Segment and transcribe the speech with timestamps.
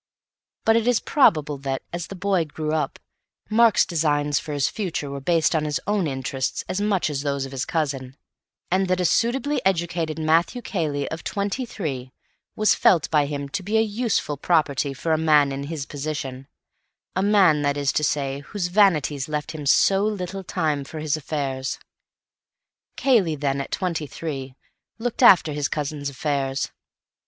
[0.65, 2.97] But it is probable that, as the boy grew up,
[3.51, 7.45] Mark's designs for his future were based on his own interests as much as those
[7.45, 8.17] of his cousin,
[8.71, 12.13] and that a suitably educated Matthew Cayley of twenty three
[12.55, 16.47] was felt by him to be a useful property for a man in his position;
[17.15, 21.15] a man, that is to say, whose vanities left him so little time for his
[21.15, 21.77] affairs.
[22.95, 24.55] Cayley, then, at twenty three,
[24.97, 26.71] looked after his cousin's affairs.